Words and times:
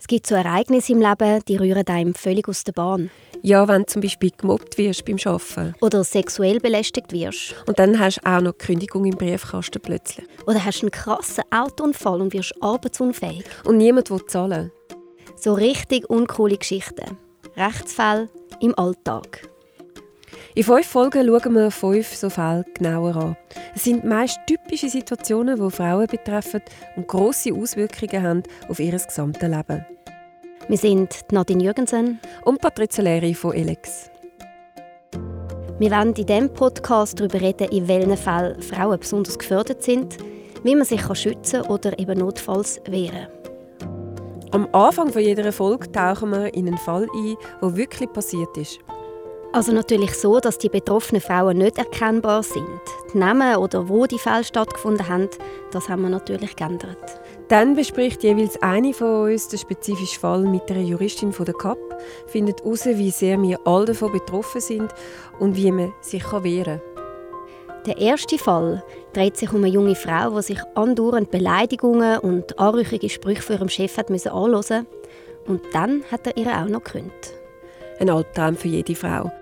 Es 0.00 0.06
gibt 0.06 0.28
so 0.28 0.36
Ereignisse 0.36 0.92
im 0.92 1.00
Leben, 1.00 1.42
die 1.48 1.56
rühren 1.56 1.86
einem 1.88 2.14
völlig 2.14 2.48
aus 2.48 2.62
der 2.62 2.72
Bahn. 2.72 3.10
Ja, 3.42 3.66
wenn 3.66 3.82
du 3.82 3.86
zum 3.86 4.02
Beispiel 4.02 4.30
gemobbt 4.36 4.78
wirst 4.78 5.04
beim 5.04 5.16
Arbeiten. 5.24 5.74
Oder 5.80 6.04
sexuell 6.04 6.60
belästigt 6.60 7.12
wirst. 7.12 7.56
Und 7.66 7.80
dann 7.80 7.98
hast 7.98 8.18
du 8.18 8.30
auch 8.30 8.40
noch 8.40 8.52
die 8.52 8.64
Kündigung 8.64 9.04
im 9.06 9.16
Briefkasten 9.16 9.80
plötzlich. 9.82 10.24
Oder 10.46 10.64
hast 10.64 10.82
einen 10.82 10.92
krassen 10.92 11.44
Autounfall 11.50 12.20
und 12.20 12.32
wirst 12.32 12.54
arbeitsunfähig. 12.60 13.44
Und 13.64 13.78
niemand 13.78 14.10
will 14.10 14.24
zahlen. 14.26 14.70
So 15.36 15.54
richtig 15.54 16.08
uncoole 16.08 16.56
Geschichten. 16.56 17.18
Rechtsfälle 17.56 18.28
im 18.60 18.78
Alltag. 18.78 19.48
In 20.58 20.64
fünf 20.64 20.88
Folgen 20.88 21.24
schauen 21.24 21.54
wir 21.54 21.70
fünf 21.70 22.16
so 22.16 22.28
Fälle 22.28 22.64
genauer 22.74 23.14
an. 23.14 23.36
Es 23.76 23.84
sind 23.84 24.02
meist 24.02 24.40
typische 24.44 24.88
Situationen, 24.88 25.54
die 25.54 25.70
Frauen 25.70 26.08
betreffen 26.08 26.62
und 26.96 27.06
grosse 27.06 27.54
Auswirkungen 27.54 28.22
haben 28.24 28.42
auf 28.68 28.80
ihr 28.80 28.90
gesamtes 28.90 29.40
Leben. 29.40 29.86
Wir 30.66 30.76
sind 30.76 31.16
Nadine 31.30 31.62
Jürgensen 31.62 32.18
und 32.44 32.60
Patrizia 32.60 33.04
Leri 33.04 33.34
von 33.34 33.52
Elex. 33.52 34.10
Wir 35.78 35.92
werden 35.92 36.12
in 36.14 36.26
diesem 36.26 36.52
Podcast 36.52 37.20
darüber 37.20 37.40
reden, 37.40 37.68
in 37.68 37.86
welchen 37.86 38.16
Fällen 38.16 38.60
Frauen 38.60 38.98
besonders 38.98 39.38
gefördert 39.38 39.84
sind, 39.84 40.16
wie 40.64 40.74
man 40.74 40.84
sich 40.84 41.04
schützen 41.14 41.62
kann 41.62 41.70
oder 41.70 41.96
eben 42.00 42.18
notfalls 42.18 42.80
wehren 42.88 43.28
Am 44.50 44.66
Anfang 44.72 45.12
von 45.12 45.22
jeder 45.22 45.52
Folge 45.52 45.92
tauchen 45.92 46.30
wir 46.30 46.52
in 46.52 46.66
einen 46.66 46.78
Fall 46.78 47.06
ein, 47.14 47.36
der 47.62 47.76
wirklich 47.76 48.12
passiert 48.12 48.56
ist. 48.56 48.80
Also 49.52 49.72
natürlich 49.72 50.12
so, 50.12 50.40
dass 50.40 50.58
die 50.58 50.68
betroffenen 50.68 51.22
Frauen 51.22 51.58
nicht 51.58 51.78
erkennbar 51.78 52.42
sind. 52.42 52.80
Die 53.12 53.18
Namen 53.18 53.56
oder 53.56 53.88
wo 53.88 54.06
die 54.06 54.18
Fälle 54.18 54.44
stattgefunden 54.44 55.08
haben, 55.08 55.28
das 55.70 55.88
haben 55.88 56.02
wir 56.02 56.10
natürlich 56.10 56.54
geändert. 56.54 56.98
Dann 57.48 57.74
bespricht 57.74 58.22
jeweils 58.22 58.60
eine 58.62 58.92
von 58.92 59.32
uns 59.32 59.48
den 59.48 59.58
spezifischen 59.58 60.20
Fall 60.20 60.42
mit 60.42 60.70
einer 60.70 60.82
Juristin 60.82 61.32
von 61.32 61.46
der 61.46 61.54
CAP, 61.54 61.78
findet 62.26 62.62
heraus, 62.62 62.84
wie 62.84 63.10
sehr 63.10 63.40
wir 63.40 63.58
alle 63.66 63.86
davon 63.86 64.12
betroffen 64.12 64.60
sind 64.60 64.92
und 65.38 65.56
wie 65.56 65.72
man 65.72 65.94
sich 66.02 66.24
wehren 66.30 66.80
kann. 66.80 67.84
Der 67.86 67.96
erste 67.96 68.36
Fall 68.36 68.84
dreht 69.14 69.38
sich 69.38 69.50
um 69.50 69.64
eine 69.64 69.68
junge 69.68 69.94
Frau, 69.94 70.36
die 70.36 70.42
sich 70.42 70.60
andauernd 70.74 71.30
Beleidigungen 71.30 72.18
und 72.18 72.58
anrüchige 72.58 73.08
Sprüche 73.08 73.40
von 73.40 73.56
ihrem 73.56 73.68
Chef 73.70 73.96
hat 73.96 74.10
müssen 74.10 74.28
anhören 74.28 74.86
und 75.46 75.62
dann 75.72 76.04
hat 76.12 76.26
er 76.26 76.36
ihr 76.36 76.48
auch 76.48 76.68
noch 76.68 76.84
gekündigt. 76.84 77.32
Ein 78.00 78.10
Albtraum 78.10 78.54
für 78.54 78.68
jede 78.68 78.94
Frau. 78.94 79.32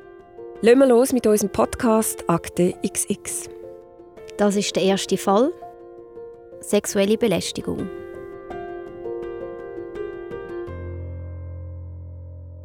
Lassen 0.63 0.79
wir 0.79 0.87
los 0.87 1.13
mit 1.13 1.27
unserem 1.27 1.53
Podcast 1.53 2.25
Akte 2.27 2.73
XX. 2.83 3.51
Das 4.39 4.57
ist 4.57 4.75
der 4.75 4.83
erste 4.83 5.19
Fall. 5.19 5.53
Sexuelle 6.61 7.19
Belästigung. 7.19 7.87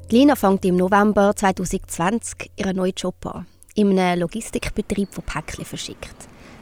Lina 0.09 0.35
fängt 0.37 0.63
im 0.63 0.77
November 0.77 1.35
2020 1.35 2.51
ihren 2.55 2.77
neuen 2.77 2.93
Job 2.95 3.25
an. 3.25 3.45
In 3.75 3.99
einem 3.99 4.21
Logistikbetrieb, 4.21 5.09
der 5.13 5.21
Päckchen 5.23 5.65
verschickt. 5.65 6.15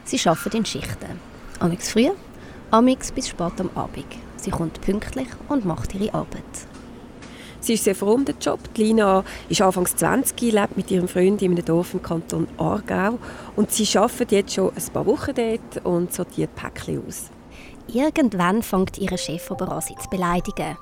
Sie 0.04 0.20
arbeitet 0.28 0.54
in 0.54 0.66
Schichten. 0.66 1.20
Amix 1.60 1.92
früh, 1.92 2.10
amix 2.72 3.12
bis 3.12 3.28
spät 3.28 3.60
am 3.60 3.70
Abend. 3.76 4.06
Sie 4.38 4.50
kommt 4.50 4.80
pünktlich 4.80 5.28
und 5.48 5.64
macht 5.64 5.94
ihre 5.94 6.14
Arbeit. 6.14 6.69
Sie 7.60 7.74
ist 7.74 7.84
sehr 7.84 7.94
froh 7.94 8.12
um 8.12 8.24
den 8.24 8.36
Job. 8.40 8.58
Die 8.74 8.84
Lina 8.84 9.22
ist 9.48 9.60
anfangs 9.60 9.94
20, 9.96 10.52
lebt 10.52 10.76
mit 10.76 10.90
ihrem 10.90 11.08
Freund 11.08 11.42
in 11.42 11.52
einem 11.52 11.64
Dorf 11.64 11.92
im 11.92 12.02
Kanton 12.02 12.48
Aargau 12.56 13.18
und 13.56 13.70
sie 13.70 13.98
arbeitet 13.98 14.32
jetzt 14.32 14.54
schon 14.54 14.70
ein 14.74 14.92
paar 14.92 15.06
Wochen 15.06 15.34
dort 15.34 15.84
und 15.84 16.12
sortiert 16.12 16.54
Päckchen 16.54 17.02
aus. 17.06 17.30
Irgendwann 17.88 18.62
fängt 18.62 18.98
ihr 18.98 19.16
Chef 19.18 19.50
aber 19.50 19.70
an, 19.72 19.80
sie 19.80 19.94
zu 19.96 20.08
beleidigen. 20.08 20.76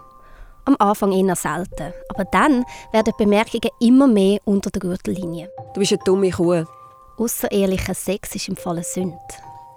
Am 0.67 0.77
Anfang 0.79 1.13
eher 1.13 1.35
selten, 1.35 1.95
aber 2.11 2.25
dann 2.27 2.65
werden 2.93 3.13
die 3.19 3.25
Bemerkungen 3.25 3.71
immer 3.81 4.07
mehr 4.07 4.39
unter 4.45 4.71
der 4.71 4.81
Gürtellinie. 4.81 5.51
Du 5.75 5.81
bist 5.81 5.93
eine 5.93 6.03
dumme 6.05 6.31
Kuh. 6.31 6.65
Außerehrlicher 7.17 7.95
Sex 7.95 8.35
ist 8.35 8.49
im 8.49 8.57
Fall 8.57 8.77
eine 8.77 8.85
Sünde. 8.85 9.19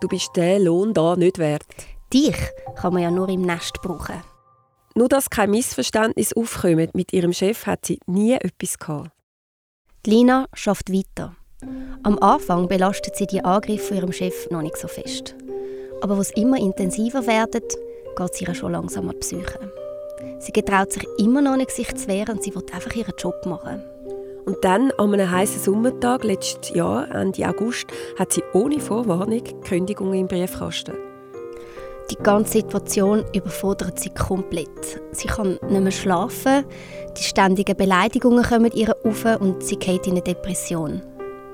Du 0.02 0.08
bist 0.08 0.36
den 0.36 0.64
Lohn 0.66 0.94
da 0.94 1.16
nicht 1.16 1.40
wert. 1.40 1.66
Dich 2.14 2.36
kann 2.76 2.94
man 2.94 3.04
ja 3.04 3.10
nur 3.10 3.30
im 3.30 3.42
Nest 3.42 3.82
brauchen. 3.82 4.22
Nur 4.96 5.08
dass 5.08 5.30
kein 5.30 5.52
Missverständnis 5.52 6.34
aufkommt, 6.34 6.96
mit 6.96 7.14
ihrem 7.14 7.34
Chef 7.34 7.66
hat 7.66 7.86
sie 7.86 8.00
nie 8.08 8.34
etwas 8.34 8.78
gehabt. 8.78 9.12
Lina 10.06 10.48
schafft 10.54 10.92
weiter. 10.92 11.36
Am 12.04 12.18
Anfang 12.20 12.68
belastet 12.68 13.16
sie 13.16 13.28
die 13.28 13.44
Angriffe 13.44 13.88
von 13.88 13.98
ihrem 13.98 14.12
Chef 14.12 14.50
noch 14.50 14.64
nicht 14.64 14.78
so 14.78 14.88
fest. 14.88 15.36
Aber 16.02 16.18
was 16.18 16.32
immer 16.32 16.58
intensiver 16.58 17.28
werden, 17.28 17.62
geht 18.18 18.34
sie 18.34 18.46
ihr 18.46 18.56
schon 18.56 18.72
langsam 18.72 19.08
an 19.08 19.16
die 19.16 19.20
Psyche. 19.20 19.72
Sie 20.40 20.52
getraut 20.52 20.92
sich 20.92 21.06
immer 21.20 21.42
noch 21.42 21.56
nicht, 21.56 21.72
sich 21.72 21.94
zu 21.96 22.08
wehren 22.08 22.38
und 22.38 22.44
sie 22.44 22.54
will 22.56 22.66
einfach 22.74 22.96
ihren 22.96 23.14
Job 23.18 23.46
machen. 23.46 23.84
Und 24.46 24.58
dann, 24.64 24.92
an 24.98 25.14
einem 25.14 25.30
heißen 25.30 25.62
Sommertag 25.62 26.24
letztes 26.24 26.76
Jahr, 26.76 27.10
Ende 27.14 27.48
August, 27.48 27.86
hat 28.18 28.34
sie 28.34 28.44
ohne 28.54 28.80
Vorwarnung 28.80 29.44
Kündigung 29.62 30.14
im 30.14 30.28
Briefkasten. 30.28 31.11
Die 32.12 32.18
ganze 32.18 32.60
Situation 32.60 33.24
überfordert 33.34 33.98
sie 33.98 34.10
komplett. 34.10 35.02
Sie 35.14 35.30
kann 35.30 35.58
nicht 35.70 35.82
mehr 35.82 35.92
schlafen, 35.92 36.66
die 37.18 37.24
ständigen 37.24 37.78
Beleidigungen 37.78 38.44
kommen 38.44 38.72
ihr 38.74 38.94
auf 39.06 39.24
und 39.40 39.64
sie 39.64 39.78
geht 39.78 40.08
in 40.08 40.14
eine 40.14 40.22
Depression. 40.22 41.02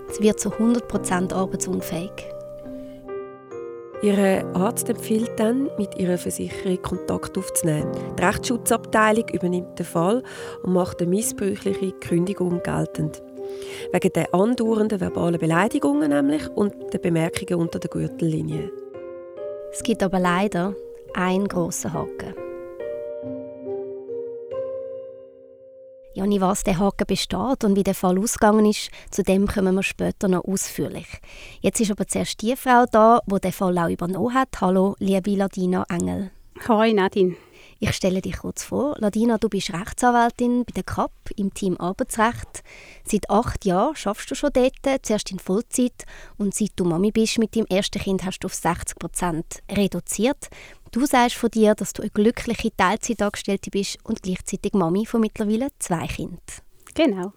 Sie 0.09 0.23
wird 0.23 0.40
zu 0.40 0.50
100% 0.50 1.31
arbeitsunfähig. 1.31 2.12
Ihr 4.01 4.45
Arzt 4.56 4.90
empfiehlt 4.90 5.40
dann, 5.40 5.69
mit 5.78 5.95
ihrer 6.00 6.18
Versicherung 6.18 6.81
Kontakt 6.81 7.38
aufzunehmen. 7.38 7.91
Die 8.18 8.24
Rechtsschutzabteilung 8.24 9.29
übernimmt 9.29 9.78
den 9.78 9.85
Fall 9.85 10.24
und 10.63 10.74
macht 10.74 11.01
eine 11.01 11.09
missbräuchliche 11.12 11.91
Kündigung 11.94 12.63
geltend. 12.63 13.22
Wegen 13.91 14.13
der 14.13 14.34
andauernden 14.34 15.00
verbalen 15.00 15.39
Beleidigungen 15.39 16.09
nämlich 16.09 16.47
und 16.50 16.74
der 16.94 17.00
Bemerkungen 17.00 17.62
unter 17.62 17.78
der 17.78 17.91
Gürtellinie. 17.91 18.72
Es 19.72 19.83
gibt 19.83 20.03
aber 20.03 20.19
leider 20.19 20.73
einen 21.13 21.47
grossen 21.47 21.94
Haken. 21.94 22.33
Nicht 26.16 26.41
was 26.41 26.63
der 26.63 26.78
Haken 26.78 27.05
besteht 27.07 27.63
und 27.63 27.75
wie 27.77 27.83
der 27.83 27.95
Fall 27.95 28.19
ausgegangen 28.19 28.66
ist, 28.66 28.89
zu 29.11 29.23
dem 29.23 29.47
kommen 29.47 29.75
wir 29.75 29.83
später 29.83 30.27
noch 30.27 30.44
ausführlich. 30.44 31.07
Jetzt 31.61 31.79
ist 31.79 31.89
aber 31.89 32.06
zuerst 32.06 32.41
die 32.41 32.56
Frau 32.57 32.85
da, 32.91 33.22
die 33.25 33.39
den 33.39 33.51
Fall 33.53 33.77
auch 33.77 33.89
übernommen 33.89 34.33
hat. 34.33 34.50
Hallo, 34.59 34.95
liebe 35.00 35.31
Ladina 35.35 35.85
Engel. 35.89 36.31
Hoi 36.67 36.91
Nadine. 36.91 37.35
Ich 37.79 37.93
stelle 37.93 38.21
dich 38.21 38.38
kurz 38.38 38.63
vor. 38.63 38.95
Ladina, 38.97 39.38
du 39.38 39.49
bist 39.49 39.71
Rechtsanwältin 39.71 40.65
bei 40.65 40.71
der 40.73 40.83
CAP 40.83 41.11
im 41.35 41.53
Team 41.53 41.77
Arbeitsrecht. 41.77 42.63
Seit 43.03 43.29
acht 43.29 43.65
Jahren 43.65 43.95
schaffst 43.95 44.31
du 44.31 44.35
schon 44.35 44.49
dort, 44.51 44.73
zuerst 45.03 45.29
in 45.29 45.38
Vollzeit. 45.38 46.05
Und 46.38 46.55
seit 46.55 46.71
du 46.75 46.85
Mami 46.85 47.11
bist 47.11 47.38
mit 47.38 47.53
dem 47.53 47.67
ersten 47.67 48.01
Kind, 48.01 48.25
hast 48.25 48.39
du 48.39 48.47
auf 48.47 48.55
60 48.55 48.97
Prozent 48.97 49.61
reduziert. 49.71 50.49
Du 50.91 51.05
sagst 51.05 51.35
von 51.35 51.51
dir, 51.51 51.75
dass 51.75 51.93
du 51.93 52.01
eine 52.01 52.09
glückliche 52.09 52.75
Teilzeitangestellte 52.75 53.69
bist 53.69 53.99
und 54.03 54.23
gleichzeitig 54.23 54.73
Mami 54.73 55.05
von 55.05 55.21
mittlerweile 55.21 55.67
zwei 55.77 56.07
Kindern. 56.07 56.39
Genau. 56.95 57.31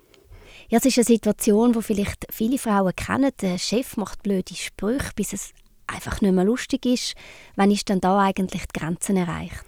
Ja, 0.71 0.79
es 0.79 0.87
ist 0.87 0.97
eine 0.97 1.05
Situation, 1.05 1.75
die 1.75 1.83
vielleicht 1.83 2.27
viele 2.31 2.57
Frauen 2.57 2.97
kennen. 2.97 3.33
Der 3.43 3.59
Chef 3.59 3.99
macht 3.99 4.23
blöde 4.23 4.55
Sprüche, 4.55 5.11
bis 5.15 5.35
es 5.35 5.53
einfach 5.87 6.23
nicht 6.23 6.33
mehr 6.33 6.45
lustig 6.45 6.87
ist. 6.87 7.15
Wann 7.57 7.71
ist 7.71 7.91
dann 7.91 8.01
da 8.01 8.19
eigentlich 8.21 8.63
die 8.67 8.79
Grenzen 8.79 9.17
erreicht? 9.17 9.67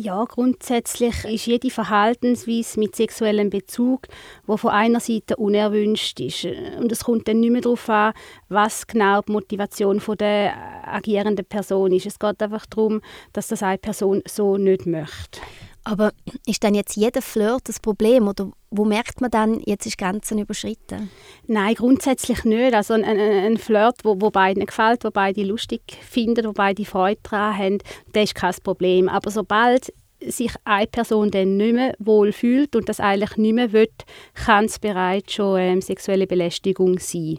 Ja, 0.00 0.24
grundsätzlich 0.26 1.24
ist 1.24 1.46
jede 1.46 1.70
Verhaltensweise 1.70 2.78
mit 2.78 2.94
sexuellem 2.94 3.50
Bezug, 3.50 4.06
wo 4.46 4.56
von 4.56 4.70
einer 4.70 5.00
Seite 5.00 5.34
unerwünscht 5.34 6.20
ist. 6.20 6.44
Und 6.78 6.92
es 6.92 7.02
kommt 7.02 7.26
dann 7.26 7.40
nicht 7.40 7.50
mehr 7.50 7.62
darauf 7.62 7.88
an, 7.88 8.12
was 8.48 8.86
genau 8.86 9.22
die 9.22 9.32
Motivation 9.32 10.00
der 10.16 10.54
agierenden 10.86 11.44
Person 11.44 11.90
ist. 11.90 12.06
Es 12.06 12.20
geht 12.20 12.40
einfach 12.40 12.66
darum, 12.66 13.00
dass 13.32 13.48
das 13.48 13.64
eine 13.64 13.78
Person 13.78 14.22
so 14.24 14.56
nicht 14.56 14.86
möchte. 14.86 15.40
Aber 15.88 16.12
ist 16.44 16.62
dann 16.64 16.74
jetzt 16.74 16.96
jeder 16.96 17.22
Flirt 17.22 17.62
das 17.66 17.80
Problem 17.80 18.28
oder 18.28 18.50
wo 18.70 18.84
merkt 18.84 19.22
man 19.22 19.30
dann, 19.30 19.62
jetzt 19.64 19.86
ist 19.86 19.96
Grenzen 19.96 20.38
überschritten? 20.38 21.08
Nein, 21.46 21.76
grundsätzlich 21.76 22.44
nicht. 22.44 22.74
Also 22.74 22.92
ein, 22.92 23.04
ein, 23.04 23.18
ein 23.18 23.56
Flirt, 23.56 24.04
wo, 24.04 24.20
wo 24.20 24.30
beiden 24.30 24.66
gefällt, 24.66 25.02
wo 25.04 25.10
beide 25.10 25.42
lustig 25.44 25.80
finden, 26.06 26.44
wo 26.44 26.52
beide 26.52 26.84
Freude 26.84 27.20
daran 27.22 27.56
haben, 27.56 27.78
das 28.12 28.24
ist 28.24 28.34
kein 28.34 28.54
Problem. 28.62 29.08
Aber 29.08 29.30
sobald 29.30 29.94
sich 30.20 30.52
eine 30.64 30.88
Person 30.88 31.30
dann 31.30 31.56
nicht 31.56 31.74
mehr 31.74 31.94
wohl 31.98 32.32
fühlt 32.32 32.76
und 32.76 32.86
das 32.90 33.00
eigentlich 33.00 33.38
nicht 33.38 33.54
mehr 33.54 33.72
will, 33.72 33.88
kann 34.34 34.66
es 34.66 34.78
bereits 34.78 35.32
schon 35.32 35.58
ähm, 35.58 35.80
sexuelle 35.80 36.26
Belästigung 36.26 36.98
sein, 36.98 37.38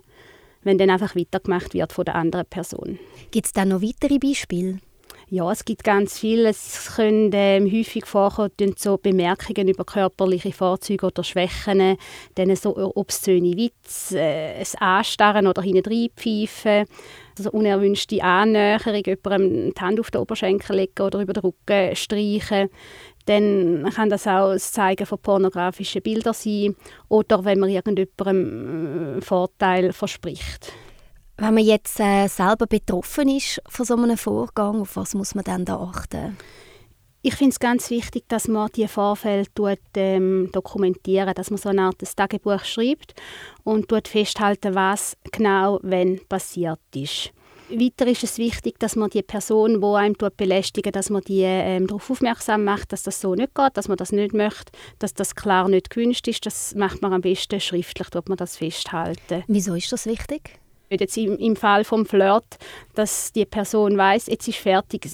wenn 0.63 0.79
dann 0.79 0.89
einfach 0.89 1.15
weitergemacht 1.15 1.75
wird 1.75 1.93
von 1.93 2.05
der 2.05 2.15
anderen 2.15 2.47
Person. 2.47 2.97
Gibt 3.29 3.45
es 3.45 3.53
dann 3.53 3.67
noch 3.67 3.83
weitere 3.83 4.17
Beispiele? 4.17 4.79
Ja, 5.31 5.51
es 5.51 5.63
gibt 5.63 5.83
ganz 5.83 6.17
viel. 6.17 6.47
Es 6.47 6.95
können 6.95 7.29
ähm, 7.33 7.71
häufig 7.71 8.07
vorkommen, 8.07 8.73
so 8.75 8.97
Bemerkungen 8.97 9.67
über 9.67 9.85
körperliche 9.85 10.51
Vorzüge 10.51 11.05
oder 11.05 11.23
Schwächen, 11.23 11.97
dann 12.33 12.55
so 12.55 12.75
obszöne 12.95 13.55
Witze, 13.55 14.19
äh, 14.19 14.55
ein 14.55 14.81
Anstarren 14.81 15.45
oder 15.45 15.61
hineinpfeifen, 15.61 16.85
also 17.37 17.51
unerwünschte 17.51 18.23
Annäherung, 18.23 19.03
jemandem 19.05 19.71
die 19.71 19.79
Hand 19.79 19.99
auf 19.99 20.09
den 20.09 20.21
Oberschenkel 20.21 20.77
legen 20.77 20.99
oder 21.03 21.21
über 21.21 21.33
den 21.33 21.43
Rücken 21.43 21.95
streichen. 21.95 22.69
dann 23.27 23.87
kann 23.93 24.09
das 24.09 24.25
auch 24.25 24.53
das 24.53 24.71
Zeigen 24.71 25.05
von 25.05 25.19
pornografischen 25.19 26.01
Bildern 26.01 26.33
sein 26.33 26.75
oder 27.07 27.45
wenn 27.45 27.59
man 27.59 27.69
irgendjemandem 27.69 29.17
äh, 29.17 29.21
Vorteil 29.21 29.93
verspricht. 29.93 30.73
Wenn 31.39 31.53
man 31.53 31.63
jetzt 31.63 32.01
äh, 32.01 32.27
selber 32.27 32.67
betroffen 32.67 33.29
ist 33.29 33.61
von 33.69 33.85
so 33.85 33.95
einem 33.95 34.17
Vorgang, 34.17 34.81
auf 34.81 34.97
was 34.97 35.13
muss 35.13 35.35
man 35.35 35.45
dann 35.45 35.63
da 35.63 35.77
achten? 35.79 36.37
Ich 37.21 37.35
finde 37.35 37.51
es 37.51 37.59
ganz 37.59 37.89
wichtig, 37.89 38.25
dass 38.27 38.49
man 38.49 38.69
die 38.75 38.87
Vorfälle 38.89 39.45
tut, 39.55 39.79
ähm, 39.95 40.49
dokumentieren, 40.51 41.33
dass 41.33 41.49
man 41.49 41.57
so 41.57 41.69
eine 41.69 41.83
Art 41.83 41.97
Tagebuch 42.15 42.65
schreibt 42.65 43.13
und 43.63 43.87
tut 43.87 44.09
festhalten, 44.09 44.75
was 44.75 45.15
genau 45.31 45.79
wenn 45.81 46.19
passiert 46.27 46.79
ist. 46.93 47.31
Weiter 47.69 48.07
ist 48.07 48.23
es 48.23 48.37
wichtig, 48.37 48.77
dass 48.79 48.97
man 48.97 49.09
die 49.09 49.21
Person, 49.21 49.79
die 49.79 49.85
einem 49.85 50.15
belästigen 50.35 50.91
dass 50.91 51.09
man 51.09 51.21
die 51.21 51.43
ähm, 51.43 51.87
darauf 51.87 52.09
aufmerksam 52.09 52.65
macht, 52.65 52.91
dass 52.91 53.03
das 53.03 53.21
so 53.21 53.35
nicht 53.35 53.55
geht, 53.55 53.77
dass 53.77 53.87
man 53.87 53.97
das 53.97 54.11
nicht 54.11 54.33
möchte, 54.33 54.73
dass 54.97 55.13
das 55.13 55.35
klar 55.35 55.69
nicht 55.69 55.89
gewünscht 55.89 56.27
ist. 56.27 56.45
Das 56.45 56.75
macht 56.75 57.01
man 57.01 57.13
am 57.13 57.21
besten 57.21 57.61
schriftlich, 57.61 58.09
tut 58.09 58.27
man 58.27 58.37
das 58.37 58.57
festhalten. 58.57 59.43
Wieso 59.47 59.75
ist 59.75 59.91
das 59.91 60.05
wichtig? 60.05 60.59
Jetzt 60.89 61.17
im, 61.17 61.37
im 61.37 61.55
Fall 61.55 61.83
vom 61.83 62.05
Flirt, 62.05 62.57
dass 62.95 63.31
die 63.31 63.45
Person 63.45 63.97
weiß, 63.97 64.27
jetzt 64.27 64.47
ist 64.47 64.57
fertig 64.57 65.09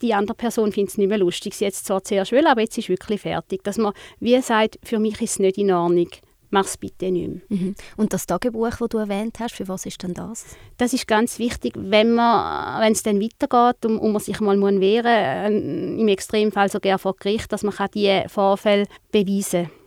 die 0.00 0.14
andere 0.14 0.36
Person 0.36 0.72
findet 0.72 0.92
es 0.92 0.98
nicht 0.98 1.08
mehr 1.08 1.18
lustig. 1.18 1.54
Sie 1.54 1.64
jetzt 1.64 1.86
zwar 1.86 2.04
zuerst 2.04 2.32
will, 2.32 2.46
aber 2.46 2.60
jetzt 2.60 2.78
ist 2.78 2.88
wirklich 2.88 3.22
fertig. 3.22 3.62
Dass 3.64 3.78
man 3.78 3.92
wie 4.20 4.40
sagt, 4.40 4.78
für 4.84 4.98
mich 4.98 5.20
ist 5.20 5.32
es 5.32 5.38
nicht 5.38 5.58
in 5.58 5.72
Ordnung. 5.72 6.08
Mach 6.50 6.66
es 6.66 6.76
bitte 6.76 7.10
nicht 7.10 7.28
mehr. 7.28 7.40
Mhm. 7.48 7.74
Und 7.96 8.12
das 8.12 8.26
Tagebuch, 8.26 8.76
das 8.78 8.88
du 8.90 8.98
erwähnt 8.98 9.38
hast, 9.40 9.54
für 9.54 9.66
was 9.68 9.86
ist 9.86 10.02
denn 10.02 10.12
das? 10.12 10.44
Das 10.76 10.92
ist 10.92 11.06
ganz 11.06 11.38
wichtig, 11.38 11.72
wenn 11.76 12.16
wenn 12.16 12.92
es 12.92 13.02
dann 13.02 13.22
weitergeht 13.22 13.86
und, 13.86 13.98
und 13.98 14.12
man 14.12 14.20
sich 14.20 14.38
mal 14.40 14.58
muss 14.58 14.78
wehren 14.78 15.06
äh, 15.06 16.00
im 16.00 16.08
Extremfall 16.08 16.70
sogar 16.70 16.98
vor 16.98 17.16
Gericht, 17.16 17.50
dass 17.50 17.62
man 17.62 17.74
diese 17.94 18.24
Vorfälle 18.28 18.86
beweisen 19.10 19.64
kann. 19.64 19.81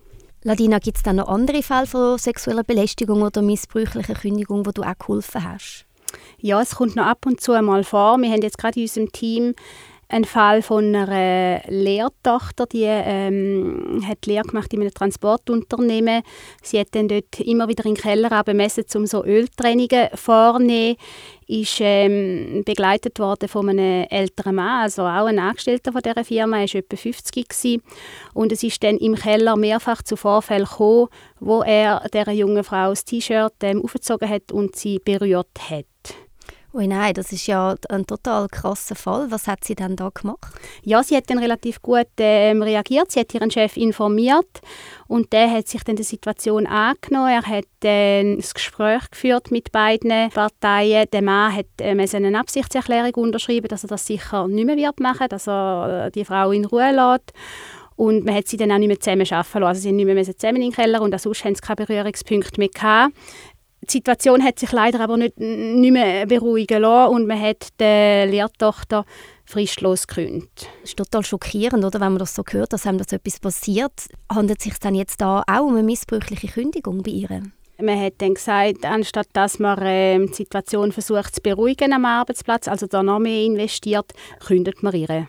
Ladina, 0.46 0.78
gibt 0.78 0.98
es 0.98 1.02
dann 1.02 1.16
noch 1.16 1.26
andere 1.26 1.60
Fälle 1.60 1.88
von 1.88 2.18
sexueller 2.18 2.62
Belästigung 2.62 3.22
oder 3.22 3.42
missbräuchlicher 3.42 4.14
Kündigung, 4.14 4.64
wo 4.64 4.70
du 4.70 4.82
auch 4.82 4.96
geholfen 4.96 5.42
hast? 5.42 5.86
Ja, 6.38 6.62
es 6.62 6.76
kommt 6.76 6.94
noch 6.94 7.06
ab 7.06 7.26
und 7.26 7.40
zu 7.40 7.60
mal 7.62 7.82
vor. 7.82 8.16
Wir 8.18 8.30
haben 8.30 8.42
jetzt 8.42 8.56
gerade 8.56 8.78
in 8.78 8.84
unserem 8.84 9.10
Team 9.10 9.56
einen 10.08 10.24
Fall 10.24 10.62
von 10.62 10.94
einer 10.94 11.62
Lehrtochter, 11.66 12.66
die 12.66 12.84
ähm, 12.84 14.04
hat 14.06 14.26
Lehre 14.26 14.44
gemacht 14.44 14.72
in 14.72 14.80
einem 14.80 14.94
Transportunternehmen. 14.94 16.22
Sie 16.62 16.78
hat 16.78 16.88
dann 16.92 17.08
dort 17.08 17.40
immer 17.40 17.68
wieder 17.68 17.84
in 17.86 17.94
den 17.94 18.02
Keller 18.02 18.30
abgemessen, 18.30 18.84
um 18.94 19.06
so 19.06 19.24
Öltrainingen 19.24 20.08
vorzunehmen. 20.14 20.96
Ist 21.48 21.78
ähm, 21.80 22.62
begleitet 22.64 23.20
worden 23.20 23.48
von 23.48 23.68
einem 23.68 24.06
älteren 24.10 24.56
Mann, 24.56 24.82
also 24.82 25.02
auch 25.02 25.26
ein 25.26 25.38
Angestellter 25.38 25.92
von 25.92 26.02
dieser 26.02 26.24
Firma, 26.24 26.58
er 26.58 26.66
war 26.66 26.74
etwa 26.74 26.96
50 26.96 27.48
gewesen. 27.48 27.82
Und 28.34 28.50
es 28.50 28.64
ist 28.64 28.82
dann 28.82 28.96
im 28.98 29.14
Keller 29.14 29.56
mehrfach 29.56 30.02
zu 30.02 30.16
Vorfällen 30.16 30.66
gekommen, 30.66 31.06
wo 31.38 31.62
er 31.62 32.04
dieser 32.12 32.32
jungen 32.32 32.64
Frau 32.64 32.90
das 32.90 33.04
T-Shirt 33.04 33.54
ähm, 33.62 33.80
aufgezogen 33.82 34.28
hat 34.28 34.50
und 34.50 34.74
sie 34.74 34.98
berührt 34.98 35.70
hat. 35.70 36.25
Oh 36.78 36.82
nein, 36.82 37.14
das 37.14 37.32
ist 37.32 37.46
ja 37.46 37.74
ein 37.88 38.04
total 38.04 38.48
krasser 38.48 38.96
Fall. 38.96 39.30
Was 39.30 39.46
hat 39.46 39.64
sie 39.64 39.74
denn 39.74 39.96
da 39.96 40.10
gemacht? 40.10 40.52
Ja, 40.82 41.02
sie 41.02 41.16
hat 41.16 41.30
dann 41.30 41.38
relativ 41.38 41.80
gut 41.80 42.06
ähm, 42.18 42.60
reagiert. 42.60 43.10
Sie 43.10 43.20
hat 43.20 43.32
ihren 43.32 43.50
Chef 43.50 43.78
informiert 43.78 44.60
und 45.08 45.32
der 45.32 45.50
hat 45.50 45.68
sich 45.68 45.82
dann 45.84 45.96
der 45.96 46.04
Situation 46.04 46.66
angenommen. 46.66 47.30
Er 47.30 47.46
hat 47.46 47.64
äh, 47.82 48.20
ein 48.20 48.42
Gespräch 48.42 49.10
geführt 49.10 49.50
mit 49.50 49.72
beiden 49.72 50.28
Parteien. 50.28 51.06
Der 51.10 51.22
Mann 51.22 51.56
hat 51.56 51.64
äh, 51.80 51.92
eine 51.92 52.38
Absichtserklärung 52.38 53.14
unterschrieben, 53.14 53.68
dass 53.68 53.84
er 53.84 53.88
das 53.88 54.06
sicher 54.06 54.46
nicht 54.46 54.66
mehr 54.66 54.76
wird 54.76 55.00
machen, 55.00 55.28
dass 55.30 55.48
er 55.48 56.08
äh, 56.08 56.10
die 56.10 56.26
Frau 56.26 56.50
in 56.50 56.66
Ruhe 56.66 56.92
lässt. 56.92 57.32
Und 57.96 58.26
man 58.26 58.34
hat 58.34 58.48
sie 58.48 58.58
dann 58.58 58.70
auch 58.70 58.76
nicht 58.76 58.88
mehr 58.88 59.00
zusammen 59.00 59.22
arbeiten 59.22 59.60
lassen. 59.60 59.64
Also 59.64 59.80
sie 59.80 59.88
sind 59.88 59.96
nicht 59.96 60.04
mehr 60.04 60.22
zusammen 60.22 60.56
in 60.56 60.70
den 60.70 60.72
Keller 60.72 61.00
und 61.00 61.18
sonst 61.18 61.42
haben 61.42 61.54
sie 61.54 61.62
keine 61.62 61.86
Berührungspunkte 61.86 62.60
mehr. 62.60 63.08
Die 63.88 63.92
Situation 63.92 64.42
hat 64.42 64.58
sich 64.58 64.72
leider 64.72 65.00
aber 65.00 65.16
nicht, 65.16 65.38
nicht 65.38 65.92
mehr 65.92 66.26
beruhigen 66.26 66.82
lassen 66.82 67.14
und 67.14 67.26
man 67.26 67.40
hat 67.40 67.68
die 67.80 68.30
Lehrtochter 68.30 69.04
fristlos 69.44 70.06
gekündigt. 70.06 70.68
Das 70.80 70.90
ist 70.90 70.96
total 70.96 71.24
schockierend, 71.24 71.84
oder, 71.84 72.00
wenn 72.00 72.12
man 72.12 72.18
das 72.18 72.34
so 72.34 72.42
hört, 72.48 72.72
dass 72.72 72.86
einem 72.86 72.98
das 72.98 73.12
etwas 73.12 73.38
passiert. 73.38 74.08
Handelt 74.32 74.58
es 74.58 74.64
sich 74.64 74.78
dann 74.78 74.94
jetzt 74.94 75.20
da 75.20 75.42
auch 75.46 75.60
um 75.60 75.74
eine 75.74 75.84
missbräuchliche 75.84 76.48
Kündigung 76.48 77.02
bei 77.02 77.12
ihr? 77.12 77.42
Man 77.78 78.00
hat 78.00 78.14
dann 78.18 78.34
gesagt, 78.34 78.84
anstatt 78.84 79.28
dass 79.34 79.58
man 79.58 79.78
äh, 79.82 80.18
die 80.18 80.32
Situation 80.32 80.92
versucht 80.92 81.34
zu 81.34 81.42
beruhigen 81.42 81.92
am 81.92 82.06
Arbeitsplatz, 82.06 82.68
also 82.68 82.86
da 82.86 83.02
noch 83.02 83.18
mehr 83.18 83.44
investiert, 83.44 84.12
kündet 84.44 84.82
man 84.82 84.94
ihre. 84.94 85.28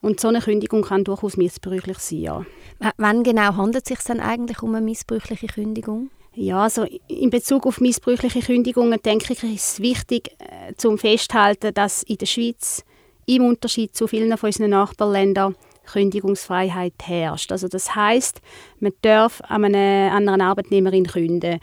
Und 0.00 0.20
so 0.20 0.28
eine 0.28 0.40
Kündigung 0.40 0.82
kann 0.82 1.04
durchaus 1.04 1.36
missbräuchlich 1.36 1.98
sein, 1.98 2.18
ja. 2.18 2.40
W 2.80 2.90
wann 2.96 3.22
genau 3.22 3.56
handelt 3.56 3.84
es 3.84 3.88
sich 3.88 4.04
dann 4.06 4.20
eigentlich 4.20 4.62
um 4.62 4.74
eine 4.74 4.84
missbräuchliche 4.84 5.48
Kündigung? 5.48 6.10
Ja, 6.34 6.62
also 6.62 6.86
in 7.08 7.28
Bezug 7.28 7.66
auf 7.66 7.80
missbräuchliche 7.80 8.40
Kündigungen 8.40 9.00
denke 9.02 9.34
ich, 9.34 9.42
ist 9.42 9.52
es 9.52 9.80
wichtig, 9.80 10.30
äh, 10.38 10.72
zum 10.76 10.96
festhalten, 10.96 11.74
dass 11.74 12.02
in 12.04 12.16
der 12.16 12.26
Schweiz 12.26 12.84
im 13.26 13.44
Unterschied 13.44 13.94
zu 13.94 14.06
vielen 14.06 14.36
von 14.38 14.48
unseren 14.48 14.70
Nachbarländern 14.70 15.54
Kündigungsfreiheit 15.84 16.94
herrscht. 17.02 17.52
Also 17.52 17.68
das 17.68 17.94
heißt, 17.94 18.40
man 18.80 18.92
darf 19.02 19.40
an 19.42 19.64
einer 19.64 20.12
anderen 20.12 20.40
Arbeitnehmerin 20.40 21.06
kündigen. 21.06 21.60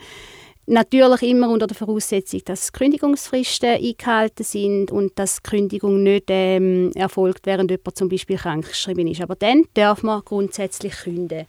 Natürlich 0.68 1.24
immer 1.24 1.50
unter 1.50 1.65
der 1.65 1.75
Voraussetzung, 1.75 2.42
dass 2.45 2.72
Kündigungsfristen 2.72 3.69
eingehalten 3.69 4.44
sind 4.44 4.92
und 4.92 5.18
dass 5.18 5.42
Kündigung 5.42 6.04
nicht 6.04 6.25
ähm, 6.27 6.92
erfolgt, 6.94 7.48
während 7.48 7.72
jemand 7.72 7.98
zum 7.98 8.07
Beispiel 8.07 8.38
krankgeschrieben 8.38 9.07
ist. 9.07 9.22
Aber 9.22 9.33
dann 9.33 9.63
darf 9.74 10.04
man 10.04 10.22
grundsätzlich 10.24 10.94
kündigen. 10.94 11.48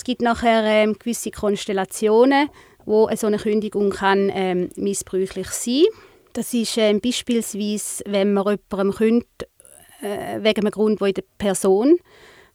Es 0.00 0.04
gibt 0.04 0.22
nachher 0.22 0.64
ähm, 0.64 0.98
gewisse 0.98 1.30
Konstellationen, 1.30 2.48
wo 2.86 3.14
so 3.16 3.26
eine 3.26 3.36
Kündigung 3.36 3.90
kann, 3.90 4.32
ähm, 4.32 4.70
missbräuchlich 4.74 5.48
sein. 5.48 5.84
Das 6.32 6.54
ist 6.54 6.78
ähm, 6.78 7.02
beispielsweise, 7.02 8.02
wenn 8.06 8.32
man 8.32 8.46
jemandem 8.70 8.96
kündigt, 8.96 9.46
äh, 10.00 10.42
wegen 10.42 10.60
einem 10.62 10.70
Grund, 10.70 11.02
wo 11.02 11.04
in 11.04 11.12
der 11.12 11.24
Person 11.36 11.98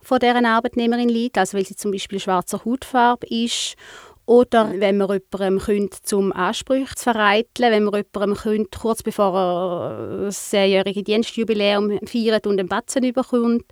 von 0.02 0.18
deren 0.18 0.48
Arbeitnehmerin 0.48 1.08
liegt, 1.08 1.38
also 1.38 1.56
weil 1.56 1.68
sie 1.68 1.76
zum 1.76 1.92
Beispiel 1.92 2.20
schwarzer 2.20 2.66
Hautfarbe 2.66 3.28
ist 3.28 3.76
oder 4.26 4.74
wenn 4.78 4.98
man 4.98 5.10
jemandem 5.10 5.60
kündigt, 5.60 6.08
zum 6.08 6.34
Ansprüche 6.34 6.96
zu 6.96 7.04
vereiteln, 7.04 7.72
wenn 7.72 7.84
man 7.84 7.94
jemandem 7.94 8.36
kündigt, 8.36 8.80
kurz 8.80 9.04
bevor 9.04 9.36
er 9.36 10.26
das 10.26 10.50
zehnjährige 10.50 11.04
Dienstjubiläum 11.04 12.00
feiert 12.06 12.48
und 12.48 12.60
einen 12.60 12.68
Batzen 12.68 13.04
überkommt. 13.04 13.66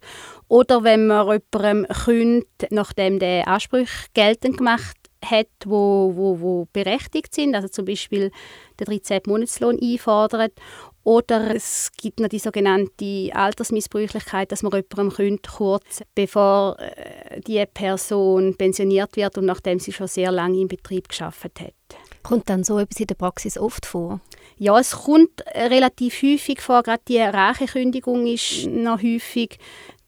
Oder 0.47 0.83
wenn 0.83 1.07
man 1.07 1.41
jemandem 1.53 1.87
kündigt, 1.87 2.67
nachdem 2.69 3.19
der 3.19 3.47
Ansprüche 3.47 4.07
geltend 4.13 4.57
gemacht 4.57 4.97
hat, 5.25 5.47
wo, 5.65 6.11
wo, 6.15 6.39
wo 6.39 6.67
berechtigt 6.73 7.33
sind, 7.33 7.55
also 7.55 7.67
zum 7.67 7.85
Beispiel 7.85 8.31
den 8.79 8.85
13. 8.85 9.21
Monatslohn 9.25 9.79
einfordert. 9.81 10.51
Oder 11.03 11.53
es 11.53 11.91
gibt 11.97 12.19
noch 12.19 12.29
die 12.29 12.39
sogenannte 12.39 13.29
Altersmissbräuchlichkeit, 13.33 14.51
dass 14.51 14.63
man 14.63 14.71
jemandem 14.71 15.15
kündigt, 15.15 15.49
kurz 15.51 16.01
bevor 16.15 16.77
äh, 16.79 17.41
die 17.41 17.63
Person 17.65 18.55
pensioniert 18.55 19.17
wird 19.17 19.37
und 19.37 19.45
nachdem 19.45 19.79
sie 19.79 19.91
schon 19.91 20.07
sehr 20.07 20.31
lange 20.31 20.61
im 20.61 20.69
Betrieb 20.69 21.09
geschafft 21.09 21.59
hat. 21.59 21.73
Kommt 22.23 22.49
dann 22.49 22.63
so 22.63 22.79
etwas 22.79 23.01
in 23.01 23.07
der 23.07 23.15
Praxis 23.15 23.57
oft 23.57 23.85
vor? 23.85 24.21
Ja, 24.57 24.79
es 24.79 24.91
kommt 24.91 25.43
relativ 25.53 26.21
häufig 26.23 26.61
vor. 26.61 26.83
Gerade 26.83 27.03
die 27.07 27.19
Rachekündigung 27.19 28.25
ist 28.27 28.67
noch 28.67 29.01
häufig 29.01 29.59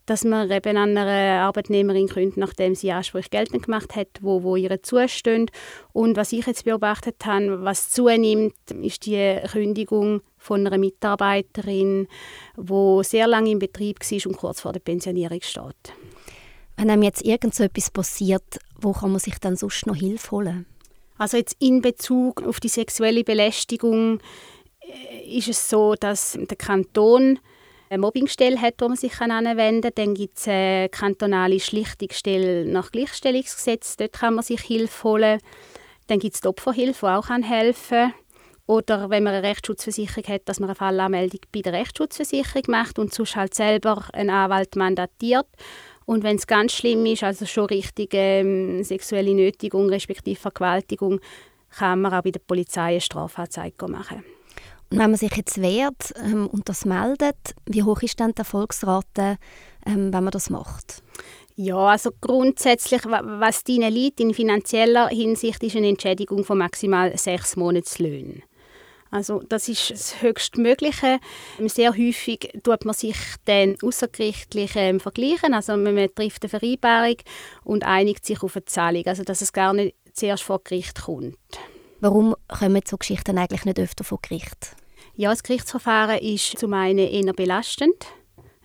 dass 0.06 0.24
man 0.24 0.52
eben 0.52 0.78
an 0.78 0.98
einer 0.98 1.42
Arbeitnehmerin 1.42 2.08
kündigt, 2.08 2.38
nachdem 2.38 2.76
sie 2.76 2.92
Ansprüche 2.92 3.30
geltend 3.30 3.64
gemacht 3.64 3.96
hat, 3.96 4.08
wo, 4.22 4.44
wo 4.44 4.56
ihr 4.56 4.82
zustehen. 4.84 5.50
Und 5.94 6.16
was 6.16 6.32
ich 6.32 6.46
jetzt 6.46 6.66
beobachtet 6.66 7.26
habe, 7.26 7.64
was 7.64 7.90
zunimmt, 7.90 8.54
ist 8.82 9.06
die 9.06 9.40
Kündigung 9.52 10.22
von 10.46 10.66
einer 10.66 10.78
Mitarbeiterin, 10.78 12.08
die 12.56 13.04
sehr 13.04 13.28
lange 13.28 13.52
im 13.52 13.60
Betrieb 13.60 14.00
war 14.00 14.30
und 14.30 14.38
kurz 14.38 14.62
vor 14.62 14.74
der 14.74 14.80
Pensionierung 14.80 15.42
steht. 15.42 15.94
Wenn 16.78 16.90
einem 16.90 17.04
jetzt 17.04 17.26
irgend 17.26 17.56
so 17.56 17.64
etwas 17.64 17.90
passiert, 17.90 18.60
wo 18.80 18.92
kann 18.92 19.12
man 19.12 19.20
sich 19.20 19.40
dann 19.40 19.56
sonst 19.56 19.88
noch 19.88 19.96
Hilfe 19.96 20.32
holen? 20.32 20.66
Also 21.18 21.38
jetzt 21.38 21.56
in 21.60 21.82
Bezug 21.82 22.44
auf 22.44 22.60
die 22.60 22.68
sexuelle 22.68 23.24
Belästigung 23.24 24.20
äh, 24.82 25.38
ist 25.38 25.48
es 25.48 25.70
so, 25.70 25.96
dass 25.96 26.38
der 26.40 26.58
Kanton 26.58 27.40
eine 27.90 28.02
Mobbingstelle 28.02 28.60
hat, 28.60 28.76
wo 28.80 28.88
man 28.88 28.98
sich 28.98 29.20
anwenden 29.22 29.82
kann. 29.82 29.92
Dann 29.96 30.14
gibt 30.16 30.38
es 30.38 30.48
eine 30.48 30.90
kantonale 30.90 31.60
Schlichtungsstelle 31.60 32.66
nach 32.66 32.92
Gleichstellungsgesetz, 32.92 33.96
dort 33.96 34.14
kann 34.14 34.36
man 34.36 34.44
sich 34.44 34.62
Hilfe 34.62 35.04
holen. 35.04 35.40
Dann 36.08 36.20
gibt 36.20 36.36
es 36.36 36.42
die 36.42 36.48
Opferhilfe, 36.48 37.06
die 37.06 37.12
auch 37.12 37.30
helfen 37.30 38.12
kann. 38.12 38.14
Oder 38.68 39.10
wenn 39.10 39.24
man 39.24 39.34
eine 39.34 39.48
Rechtsschutzversicherung 39.48 40.24
hat, 40.28 40.42
dass 40.46 40.60
man 40.60 40.70
eine 40.70 40.76
Fallanmeldung 40.76 41.42
bei 41.52 41.62
der 41.62 41.74
Rechtsschutzversicherung 41.74 42.64
macht 42.68 42.98
und 42.98 43.14
sonst 43.14 43.36
halt 43.36 43.54
selber 43.54 44.06
einen 44.14 44.32
Anwalt 44.32 44.76
mandatiert. 44.76 45.48
Und 46.06 46.24
wenn 46.24 46.38
es 46.38 46.48
ganz 46.48 46.74
schlimm 46.74 47.06
ist, 47.06 47.24
also 47.24 47.46
schon 47.46 47.66
richtige 47.66 48.18
ähm, 48.18 48.84
sexuelle 48.84 49.34
Nötigung 49.34 49.90
respektive 49.90 50.40
Vergewaltigung, 50.40 51.20
kann 51.78 52.02
man 52.02 52.14
auch 52.14 52.22
bei 52.22 52.32
der 52.32 52.40
Polizei 52.40 52.92
eine 52.92 53.02
Strafanzeige 53.02 53.88
machen. 53.88 54.24
Und 54.92 55.00
wenn 55.00 55.12
man 55.12 55.16
sich 55.16 55.36
jetzt 55.36 55.62
wehrt 55.62 56.14
ähm, 56.24 56.48
und 56.48 56.70
das 56.70 56.86
meldet, 56.86 57.38
wie 57.66 57.84
hoch 57.84 58.02
ist 58.02 58.20
dann 58.20 58.34
die 58.34 58.40
Erfolgsrate, 58.40 59.38
ähm, 59.86 60.14
wenn 60.14 60.24
man 60.24 60.32
das 60.32 60.50
macht? 60.50 61.04
Ja, 61.56 61.78
also 61.78 62.12
grundsätzlich, 62.20 63.02
was 63.06 63.64
deinen 63.64 63.92
liegt 63.92 64.20
in 64.20 64.34
finanzieller 64.34 65.08
Hinsicht, 65.08 65.64
ist 65.64 65.76
eine 65.76 65.88
Entschädigung 65.88 66.44
von 66.44 66.58
maximal 66.58 67.18
sechs 67.18 67.56
Monatslöhnen. 67.56 68.44
Also 69.16 69.42
das 69.48 69.70
ist 69.70 69.92
das 69.92 70.22
höchstmögliche. 70.22 71.20
Sehr 71.68 71.92
häufig 71.92 72.52
tut 72.64 72.84
man 72.84 72.94
sich 72.94 73.16
dann 73.46 73.78
außergerichtlich 73.82 74.72
ähm, 74.76 75.00
vergleichen. 75.00 75.54
Also 75.54 75.78
man, 75.78 76.14
trifft 76.14 76.44
eine 76.44 76.50
Vereinbarung 76.50 77.16
und 77.64 77.86
einigt 77.86 78.26
sich 78.26 78.44
auf 78.44 78.58
eine 78.58 78.66
Zahlung. 78.66 79.06
Also 79.06 79.24
dass 79.24 79.42
es 79.42 79.54
gar 79.54 79.72
nicht 79.72 79.96
zuerst 80.12 80.44
vor 80.44 80.62
Gericht 80.62 81.04
kommt. 81.04 81.38
Warum 82.02 82.36
kommen 82.50 82.82
so 82.86 82.98
Geschichten 82.98 83.38
eigentlich 83.38 83.64
nicht 83.64 83.80
öfter 83.80 84.04
vor 84.04 84.20
Gericht? 84.22 84.76
Ja, 85.16 85.30
das 85.30 85.44
Gerichtsverfahren 85.44 86.20
ist 86.20 86.60
zum 86.60 86.74
einen 86.74 86.98
eher 86.98 87.32
belastend. 87.32 88.08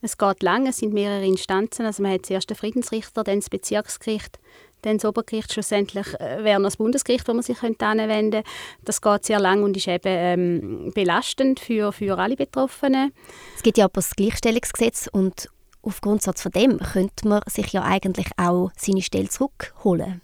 Es 0.02 0.18
geht 0.18 0.42
lang, 0.42 0.66
es 0.66 0.78
sind 0.78 0.92
mehrere 0.92 1.26
Instanzen. 1.26 1.86
Also 1.86 2.02
man 2.02 2.14
hat 2.14 2.26
zuerst 2.26 2.50
den 2.50 2.56
Friedensrichter, 2.56 3.22
dann 3.22 3.38
das 3.38 3.50
Bezirksgericht, 3.50 4.40
dann 4.82 4.98
das 4.98 5.04
Obergericht, 5.04 5.52
schlussendlich 5.52 6.06
äh, 6.20 6.44
wäre 6.44 6.60
noch 6.60 6.68
das 6.68 6.76
Bundesgericht, 6.76 7.26
wo 7.28 7.34
man 7.34 7.42
sich 7.42 7.62
anwenden 7.62 8.30
könnte. 8.30 8.42
Das 8.84 9.00
geht 9.00 9.24
sehr 9.24 9.40
lang 9.40 9.62
und 9.62 9.76
ist 9.76 9.88
eben 9.88 10.02
ähm, 10.04 10.92
belastend 10.94 11.60
für, 11.60 11.92
für 11.92 12.18
alle 12.18 12.36
Betroffenen. 12.36 13.12
Es 13.56 13.62
gibt 13.62 13.78
ja 13.78 13.84
aber 13.84 13.94
das 13.94 14.10
Gleichstellungsgesetz 14.16 15.08
und 15.10 15.48
auf 15.82 16.00
Grundsatz 16.00 16.42
von 16.42 16.52
dem 16.52 16.78
könnte 16.78 17.28
man 17.28 17.40
sich 17.46 17.72
ja 17.72 17.82
eigentlich 17.82 18.28
auch 18.36 18.70
seine 18.76 19.02
Stelle 19.02 19.28
zurückholen. 19.28 20.20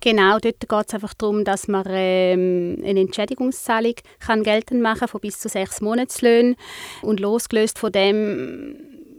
Genau, 0.00 0.38
dort 0.38 0.60
geht 0.60 0.88
es 0.88 0.94
einfach 0.94 1.14
darum, 1.14 1.44
dass 1.44 1.66
man 1.66 1.84
ähm, 1.88 2.82
eine 2.84 3.00
Entschädigungszahlung 3.00 3.94
kann 4.18 4.42
geltend 4.42 4.82
machen 4.82 5.08
von 5.08 5.20
bis 5.20 5.38
zu 5.38 5.48
sechs 5.48 5.80
Monatslöhnen 5.80 6.56
und 7.00 7.20
losgelöst 7.20 7.78
von 7.78 7.90
dem 7.90 8.76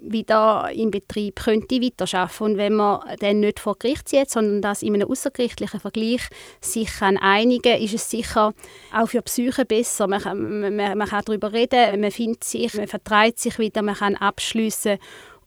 wieder 0.07 0.69
im 0.73 0.91
Betrieb 0.91 1.37
könnte 1.37 1.81
weiterarbeiten 1.81 2.45
Und 2.45 2.57
wenn 2.57 2.73
man 2.73 3.01
dann 3.19 3.39
nicht 3.39 3.59
vor 3.59 3.77
Gericht 3.77 4.09
zieht, 4.09 4.29
sondern 4.29 4.61
das 4.61 4.81
in 4.81 4.93
einem 4.93 5.09
außergerichtlichen 5.09 5.79
Vergleich 5.79 6.21
sich 6.61 6.87
kann 6.87 7.17
einigen 7.17 7.81
ist 7.81 7.93
es 7.93 8.09
sicher 8.09 8.53
auch 8.93 9.07
für 9.07 9.17
die 9.17 9.23
Psyche 9.23 9.65
besser. 9.65 10.07
Man 10.07 10.21
kann, 10.21 10.75
man, 10.75 10.97
man 10.97 11.07
kann 11.07 11.23
darüber 11.25 11.53
reden, 11.53 11.99
man 12.01 12.11
findet 12.11 12.43
sich, 12.43 12.73
man 12.75 12.87
vertreibt 12.87 13.39
sich 13.39 13.59
wieder, 13.59 13.81
man 13.81 13.95
kann 13.95 14.15
abschließen 14.15 14.97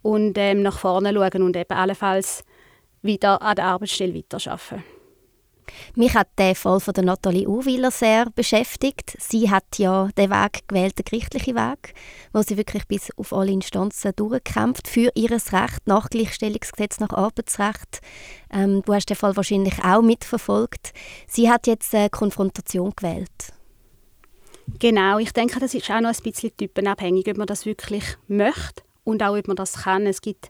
und 0.02 0.38
ähm, 0.38 0.62
nach 0.62 0.78
vorne 0.78 1.12
schauen 1.12 1.42
und 1.42 1.56
eben 1.56 1.76
allenfalls 1.76 2.44
wieder 3.02 3.40
an 3.42 3.56
der 3.56 3.66
Arbeitsstelle 3.66 4.14
weiterarbeiten. 4.14 4.97
Mich 5.94 6.14
hat 6.14 6.28
der 6.38 6.54
Fall 6.54 6.80
von 6.80 6.94
der 6.94 7.04
Nathalie 7.04 7.48
Urwiller 7.48 7.90
sehr 7.90 8.26
beschäftigt. 8.30 9.16
Sie 9.18 9.50
hat 9.50 9.78
ja 9.78 10.08
den 10.16 10.30
Weg 10.30 10.68
gewählt, 10.68 10.98
den 10.98 11.04
gerichtlichen 11.04 11.56
Weg, 11.56 11.94
wo 12.32 12.42
sie 12.42 12.56
wirklich 12.56 12.86
bis 12.86 13.10
auf 13.16 13.32
alle 13.32 13.52
Instanzen 13.52 14.12
durchkämpft 14.16 14.88
für 14.88 15.10
ihr 15.14 15.30
Recht 15.30 15.86
nach 15.86 16.10
Gleichstellungsgesetz, 16.10 17.00
nach 17.00 17.10
Arbeitsrecht. 17.10 18.00
Ähm, 18.52 18.82
du 18.84 18.94
hast 18.94 19.08
den 19.10 19.16
Fall 19.16 19.36
wahrscheinlich 19.36 19.82
auch 19.84 20.02
mitverfolgt. 20.02 20.92
Sie 21.26 21.50
hat 21.50 21.66
jetzt 21.66 21.94
eine 21.94 22.10
Konfrontation 22.10 22.92
gewählt. 22.96 23.52
Genau, 24.78 25.18
ich 25.18 25.32
denke, 25.32 25.60
das 25.60 25.74
ist 25.74 25.90
auch 25.90 26.00
noch 26.00 26.10
ein 26.10 26.22
bisschen 26.22 26.56
typenabhängig, 26.56 27.26
ob 27.28 27.38
man 27.38 27.46
das 27.46 27.64
wirklich 27.64 28.04
möchte 28.26 28.82
und 29.04 29.22
auch 29.22 29.36
ob 29.36 29.48
man 29.48 29.56
das 29.56 29.84
kann. 29.84 30.06
Es 30.06 30.20
gibt 30.20 30.48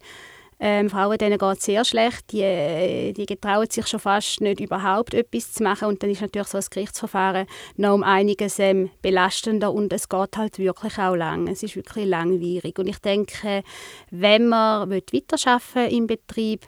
ähm, 0.61 0.91
Frauen 0.91 1.19
denen 1.19 1.39
geht 1.39 1.59
es 1.59 1.65
sehr 1.65 1.85
schlecht, 1.85 2.33
die, 2.33 2.43
äh, 2.43 3.13
die 3.13 3.27
getrauen 3.27 3.71
sich 3.71 3.87
schon 3.87 4.01
fast 4.01 4.41
nicht 4.41 4.61
überhaupt 4.61 5.15
etwas 5.15 5.53
zu 5.53 5.63
machen 5.63 5.89
und 5.89 6.03
dann 6.03 6.11
ist 6.11 6.21
natürlich 6.21 6.49
so 6.49 6.59
ein 6.59 6.65
Gerichtsverfahren 6.71 7.47
noch 7.77 7.95
um 7.95 8.03
einiges 8.03 8.59
ähm, 8.59 8.91
belastender 9.03 9.73
und 9.73 9.93
es 9.93 10.09
geht 10.09 10.37
halt 10.37 10.59
wirklich 10.59 10.99
auch 10.99 11.15
lang. 11.15 11.47
Es 11.49 11.63
ist 11.63 11.77
wirklich 11.77 12.07
langwierig 12.07 12.79
und 12.79 12.89
ich 12.89 12.99
denke, 12.99 13.63
wenn 14.11 14.49
man 14.49 14.91
weiterarbeiten 14.91 15.95
im 15.95 16.07
Betrieb, 16.07 16.67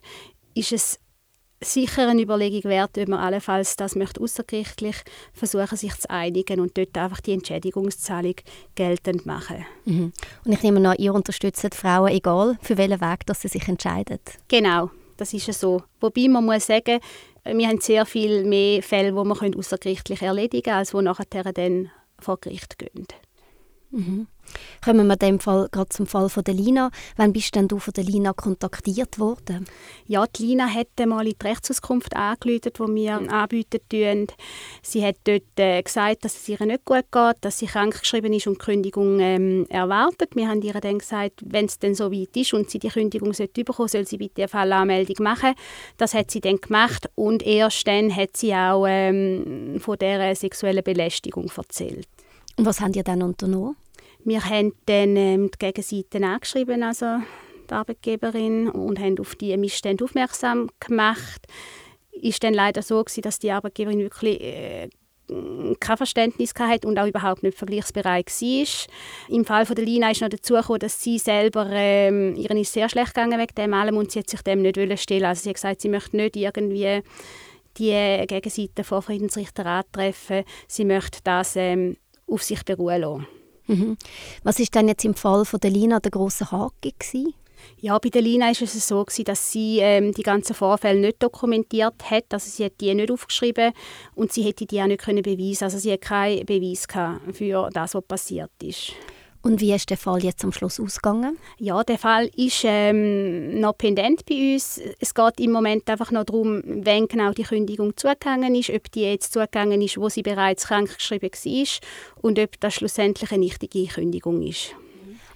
ist 0.54 0.72
es 0.72 1.00
sicher 1.62 2.08
eine 2.08 2.22
Überlegung 2.22 2.70
wert, 2.70 2.96
ob 2.96 3.08
man 3.08 3.20
allenfalls 3.20 3.76
das 3.76 3.94
möchte 3.94 4.20
außergerichtlich 4.20 4.96
versuchen, 5.32 5.76
sich 5.76 5.94
zu 5.96 6.08
einigen 6.08 6.60
und 6.60 6.76
dort 6.76 6.96
einfach 6.96 7.20
die 7.20 7.32
Entschädigungszahlung 7.32 8.36
geltend 8.74 9.26
machen. 9.26 9.66
Mhm. 9.84 10.12
Und 10.44 10.52
ich 10.52 10.62
nehme 10.62 10.88
an, 10.88 10.96
ihr 10.98 11.14
unterstützt 11.14 11.74
Frauen, 11.74 12.10
egal 12.10 12.58
für 12.62 12.78
welchen 12.78 13.00
Weg 13.00 13.26
dass 13.26 13.42
sie 13.42 13.48
sich 13.48 13.68
entscheiden. 13.68 14.20
Genau, 14.48 14.90
das 15.16 15.34
ist 15.34 15.52
so. 15.52 15.82
Wobei 16.00 16.28
man 16.28 16.44
muss 16.44 16.66
sagen, 16.66 17.00
wir 17.44 17.68
haben 17.68 17.80
sehr 17.80 18.06
viel 18.06 18.44
mehr 18.44 18.82
Fälle, 18.82 19.12
die 19.12 19.16
wir 19.16 19.58
außergerichtlich 19.58 20.22
erledigen 20.22 20.62
können, 20.62 20.76
als 20.76 20.90
die 20.90 21.02
nachher 21.02 21.52
dann 21.52 21.90
vor 22.18 22.38
Gericht 22.38 22.78
gehen. 22.78 23.06
Mhm. 23.90 24.28
Kommen 24.84 25.06
wir 25.06 25.16
dem 25.16 25.40
Fall 25.40 25.68
gerade 25.70 25.88
zum 25.90 26.06
Fall 26.06 26.28
von 26.28 26.44
der 26.44 26.54
Lina. 26.54 26.90
Wann 27.16 27.32
bist 27.32 27.54
denn 27.54 27.68
du 27.68 27.78
von 27.78 27.92
der 27.92 28.04
Lina 28.04 28.32
kontaktiert 28.32 29.18
worden? 29.18 29.66
Ja, 30.06 30.24
die 30.26 30.46
Lina 30.46 30.66
hat 30.66 30.88
mal 31.06 31.26
in 31.26 31.34
die 31.40 31.46
Rechtsauskunft 31.46 32.16
angerufen, 32.16 32.94
die 32.94 33.02
wir 33.02 33.32
anbieten 33.32 33.80
tun. 33.88 34.26
Sie 34.82 35.04
hat 35.04 35.16
dort 35.24 35.42
äh, 35.56 35.82
gesagt, 35.82 36.24
dass 36.24 36.36
es 36.36 36.48
ihr 36.48 36.64
nicht 36.64 36.84
gut 36.84 37.04
geht, 37.12 37.36
dass 37.40 37.58
sie 37.58 37.66
krankgeschrieben 37.66 38.32
ist 38.32 38.46
und 38.46 38.60
die 38.60 38.64
Kündigung 38.64 39.20
ähm, 39.20 39.66
erwartet. 39.68 40.34
Wir 40.34 40.48
haben 40.48 40.62
ihr 40.62 40.72
dann 40.74 40.98
gesagt, 40.98 41.42
wenn 41.44 41.66
es 41.66 41.78
denn 41.78 41.94
so 41.94 42.10
weit 42.10 42.36
ist 42.36 42.54
und 42.54 42.70
sie 42.70 42.78
die 42.78 42.88
Kündigung 42.88 43.32
sollte 43.32 43.64
bekommen, 43.64 43.88
soll 43.88 44.06
sie 44.06 44.18
bitte 44.18 44.42
eine 44.42 44.48
Fallanmeldung 44.48 45.22
machen. 45.22 45.54
Das 45.96 46.14
hat 46.14 46.30
sie 46.30 46.40
dann 46.40 46.60
gemacht 46.60 47.08
und 47.14 47.42
erst 47.44 47.86
dann 47.86 48.14
hat 48.14 48.36
sie 48.36 48.54
auch 48.54 48.86
ähm, 48.88 49.76
von 49.80 49.98
dieser 49.98 50.34
sexuellen 50.34 50.84
Belästigung 50.84 51.50
erzählt. 51.56 52.08
Und 52.60 52.66
was 52.66 52.82
haben 52.82 52.92
ihr 52.92 53.02
dann 53.02 53.22
unternommen? 53.22 53.74
Wir 54.22 54.44
haben 54.44 54.74
dann 54.84 55.16
ähm, 55.16 55.50
die 55.50 55.58
Gegenseite 55.58 56.22
angeschrieben, 56.22 56.82
also 56.82 57.06
die 57.70 57.72
Arbeitgeberin, 57.72 58.68
und 58.68 58.98
haben 59.00 59.18
auf 59.18 59.34
die 59.34 59.56
Missstände 59.56 60.04
aufmerksam 60.04 60.68
gemacht. 60.78 61.46
Ist 62.12 62.44
dann 62.44 62.52
leider 62.52 62.82
so 62.82 63.02
gewesen, 63.02 63.22
dass 63.22 63.38
die 63.38 63.50
Arbeitgeberin 63.50 64.00
wirklich 64.00 64.42
äh, 64.42 64.90
kein 65.80 65.96
Verständnis 65.96 66.52
hatte 66.58 66.86
und 66.86 66.98
auch 66.98 67.06
überhaupt 67.06 67.42
nicht 67.44 67.56
vergleichsbereit 67.56 68.26
war. 68.26 69.34
Im 69.34 69.46
Fall 69.46 69.64
von 69.64 69.76
der 69.76 69.86
Lina 69.86 70.10
ist 70.10 70.20
noch 70.20 70.28
dazu 70.28 70.52
gekommen, 70.52 70.80
dass 70.80 71.02
sie 71.02 71.18
selber, 71.18 71.66
ähm, 71.70 72.36
ihren 72.36 72.58
ist 72.58 72.74
sehr 72.74 72.90
schlecht 72.90 73.14
gegangen 73.14 73.40
wegen 73.40 73.54
dem 73.54 73.72
allem 73.72 73.96
und 73.96 74.12
sie 74.12 74.18
hat 74.18 74.28
sich 74.28 74.42
dem 74.42 74.60
nicht 74.60 74.76
stellen 75.00 75.24
Also 75.24 75.44
sie 75.44 75.48
hat 75.48 75.56
gesagt, 75.56 75.80
sie 75.80 75.88
möchte 75.88 76.14
nicht 76.14 76.36
irgendwie 76.36 77.00
die 77.78 78.26
Gegenseite 78.26 78.84
vor 78.84 79.00
Friedensrichter 79.00 79.64
antreffen. 79.64 80.44
Sie 80.68 80.84
möchte 80.84 81.20
das 81.24 81.56
ähm, 81.56 81.96
auf 82.30 82.42
sich 82.42 82.64
beruhen 82.64 83.00
lassen. 83.00 83.26
Mhm. 83.66 83.96
Was 84.42 84.58
ist 84.58 84.74
denn 84.74 84.88
jetzt 84.88 85.04
im 85.04 85.14
Fall 85.14 85.44
von 85.44 85.60
der 85.60 85.70
Lina 85.70 86.00
der 86.00 86.10
große 86.10 86.50
Haken 86.50 86.92
gewesen? 86.98 87.34
Ja, 87.78 87.98
bei 87.98 88.08
der 88.08 88.22
Lina 88.22 88.50
ist 88.50 88.62
es 88.62 88.86
so 88.86 89.04
gewesen, 89.04 89.24
dass 89.24 89.52
sie 89.52 89.78
ähm, 89.80 90.12
die 90.12 90.22
ganzen 90.22 90.54
Vorfälle 90.54 91.00
nicht 91.00 91.22
dokumentiert 91.22 92.10
hat, 92.10 92.24
also 92.30 92.48
sie 92.50 92.64
hat 92.64 92.80
die 92.80 92.94
nicht 92.94 93.10
aufgeschrieben 93.10 93.72
und 94.14 94.32
sie 94.32 94.42
hätte 94.42 94.66
die 94.66 94.80
auch 94.80 94.86
nicht 94.86 95.02
können 95.02 95.22
beweisen, 95.22 95.64
also 95.64 95.78
sie 95.78 95.92
hat 95.92 96.00
keinen 96.00 96.46
Beweis 96.46 96.86
für 97.32 97.68
das, 97.72 97.94
was 97.94 98.04
passiert 98.04 98.50
ist. 98.62 98.92
Und 99.42 99.60
wie 99.60 99.72
ist 99.72 99.88
der 99.88 99.96
Fall 99.96 100.22
jetzt 100.22 100.44
am 100.44 100.52
Schluss 100.52 100.78
ausgegangen? 100.78 101.38
Ja, 101.58 101.82
der 101.82 101.98
Fall 101.98 102.30
ist 102.36 102.62
ähm, 102.64 103.58
noch 103.58 103.76
pendent 103.76 104.26
bei 104.26 104.54
uns. 104.54 104.78
Es 104.98 105.14
geht 105.14 105.40
im 105.40 105.52
Moment 105.52 105.88
einfach 105.88 106.10
noch 106.10 106.24
darum, 106.24 106.62
wann 106.64 107.08
genau 107.08 107.32
die 107.32 107.44
Kündigung 107.44 107.96
zugegangen 107.96 108.54
ist, 108.54 108.70
ob 108.70 108.90
die 108.92 109.02
jetzt 109.02 109.32
zugegangen 109.32 109.80
ist, 109.80 109.96
wo 109.96 110.10
sie 110.10 110.22
bereits 110.22 110.66
krankgeschrieben 110.66 111.30
war 111.30 111.66
und 112.20 112.38
ob 112.38 112.60
das 112.60 112.74
schlussendlich 112.74 113.32
eine 113.32 113.40
nichtige 113.40 113.86
Kündigung 113.86 114.42
ist. 114.42 114.74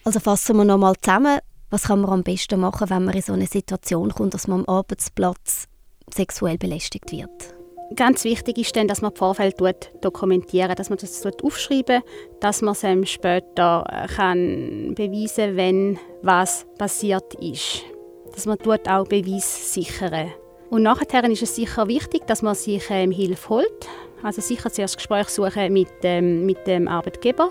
Also 0.05 0.21
fassen 0.21 0.57
wir 0.59 0.65
noch 0.65 0.79
mal 0.79 0.95
zusammen. 1.01 1.39
Was 1.71 1.85
kann 1.85 2.03
man 2.03 2.11
am 2.11 2.23
besten 2.23 2.61
machen, 2.61 2.91
wenn 2.91 3.07
man 3.07 3.15
in 3.15 3.23
so 3.23 3.33
eine 3.33 3.47
Situation 3.47 4.11
kommt, 4.11 4.35
dass 4.35 4.47
man 4.47 4.61
am 4.61 4.69
Arbeitsplatz 4.69 5.67
sexuell 6.13 6.59
belästigt 6.59 7.11
wird? 7.11 7.55
Ganz 7.97 8.25
wichtig 8.25 8.59
ist 8.59 8.75
dann, 8.77 8.89
dass 8.89 9.03
man 9.03 9.13
die 9.13 9.19
Vorfälle 9.19 9.53
dokumentieren, 10.01 10.75
dass 10.75 10.91
man 10.91 10.99
das 10.99 11.25
aufschreiben, 11.43 12.03
dass 12.41 12.63
man 12.63 12.75
es 12.75 13.11
später 13.11 13.85
äh, 13.89 14.07
kann 14.09 14.95
beweisen, 14.95 15.57
wenn 15.57 15.99
was 16.23 16.67
passiert 16.79 17.35
ist. 17.35 17.83
Dass 18.33 18.47
man 18.47 18.59
dort 18.63 18.89
auch 18.89 19.07
Beweis 19.07 19.75
sichern. 19.75 20.33
Und 20.71 20.83
nachher 20.83 21.25
ist 21.31 21.43
es 21.43 21.55
sicher 21.55 21.87
wichtig, 21.87 22.27
dass 22.27 22.43
man 22.43 22.55
sich 22.55 22.85
ähm, 22.91 23.13
Hilfe 23.13 23.49
holt. 23.49 23.89
Also 24.23 24.41
sicher 24.41 24.73
zuerst 24.73 24.97
Gespräch 24.97 25.29
suchen 25.29 25.73
mit, 25.73 25.89
ähm, 26.03 26.47
mit 26.47 26.67
dem 26.67 26.89
Arbeitgeber 26.89 27.51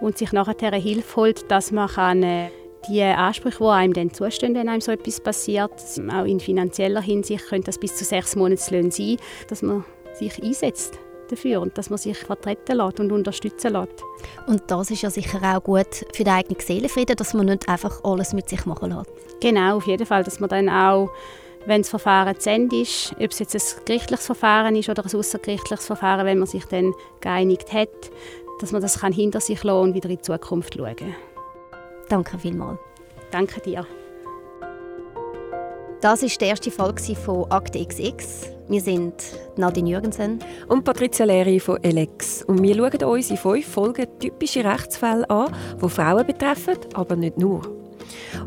und 0.00 0.18
sich 0.18 0.32
nachher 0.32 0.72
Hilfe 0.72 1.16
holt, 1.16 1.50
dass 1.50 1.70
man 1.70 1.88
kann, 1.88 2.22
äh, 2.22 2.48
die 2.88 3.02
Ansprüche, 3.02 3.58
die 3.58 3.70
einem 3.70 3.92
dann 3.92 4.12
zustehen, 4.12 4.54
wenn 4.54 4.68
einem 4.68 4.80
so 4.80 4.92
etwas 4.92 5.20
passiert, 5.20 5.72
auch 6.12 6.24
in 6.24 6.40
finanzieller 6.40 7.00
Hinsicht, 7.00 7.48
könnte 7.48 7.66
das 7.66 7.78
bis 7.78 7.96
zu 7.96 8.04
sechs 8.04 8.36
Monatslöhne 8.36 8.90
sein, 8.90 9.16
dass 9.48 9.62
man 9.62 9.84
sich 10.14 10.42
einsetzt 10.42 10.98
dafür 11.28 11.60
und 11.60 11.76
dass 11.76 11.90
man 11.90 11.98
sich 11.98 12.16
vertreten 12.16 12.76
lässt 12.76 13.00
und 13.00 13.12
unterstützen 13.12 13.72
lässt. 13.72 14.02
Und 14.46 14.62
das 14.68 14.90
ist 14.90 15.02
ja 15.02 15.10
sicher 15.10 15.40
auch 15.42 15.62
gut 15.62 16.06
für 16.12 16.24
den 16.24 16.32
eigenen 16.32 16.60
Seelenfrieden, 16.60 17.16
dass 17.16 17.34
man 17.34 17.46
nicht 17.46 17.68
einfach 17.68 18.02
alles 18.04 18.32
mit 18.32 18.48
sich 18.48 18.64
machen 18.64 18.90
lässt. 18.90 19.10
Genau, 19.40 19.76
auf 19.76 19.86
jeden 19.86 20.06
Fall, 20.06 20.24
dass 20.24 20.40
man 20.40 20.48
dann 20.48 20.68
auch 20.68 21.10
wenn 21.66 21.82
das 21.82 21.90
Verfahren 21.90 22.38
zu 22.38 22.48
Ende 22.48 22.80
ist, 22.80 23.12
ob 23.18 23.32
es 23.32 23.40
jetzt 23.40 23.54
ein 23.54 23.84
gerichtliches 23.84 24.26
Verfahren 24.26 24.76
ist 24.76 24.88
oder 24.88 25.04
ein 25.04 25.12
außergerichtliches 25.12 25.86
Verfahren, 25.86 26.24
wenn 26.24 26.38
man 26.38 26.46
sich 26.46 26.64
dann 26.66 26.94
geeinigt 27.20 27.72
hat, 27.72 27.88
dass 28.60 28.72
man 28.72 28.80
das 28.80 29.00
kann 29.00 29.12
hinter 29.12 29.40
sich 29.40 29.62
lassen 29.64 29.80
und 29.80 29.94
wieder 29.94 30.08
in 30.08 30.16
die 30.16 30.22
Zukunft 30.22 30.74
schauen 30.74 30.94
kann. 30.96 31.14
Danke 32.08 32.38
vielmals. 32.38 32.78
Danke 33.30 33.60
dir. 33.60 33.86
Das 36.00 36.22
ist 36.22 36.40
die 36.40 36.44
erste 36.44 36.70
Folge 36.70 37.16
von 37.16 37.50
Akte 37.50 37.84
XX. 37.84 38.52
Wir 38.68 38.80
sind 38.80 39.14
Nadine 39.56 39.90
Jürgensen 39.90 40.38
und 40.68 40.84
Patricia 40.84 41.24
Leri 41.24 41.58
von 41.58 41.82
Elex. 41.82 42.42
Und 42.44 42.62
wir 42.62 42.74
schauen 42.76 43.02
uns 43.04 43.30
in 43.30 43.36
fünf 43.36 43.66
Folgen 43.66 44.06
typische 44.18 44.64
Rechtsfälle 44.64 45.28
an, 45.30 45.52
die 45.82 45.88
Frauen 45.88 46.26
betreffen, 46.26 46.76
aber 46.94 47.16
nicht 47.16 47.38
nur. 47.38 47.62